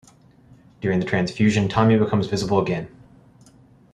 [0.81, 2.87] During the transfusion Tommy becomes visible again.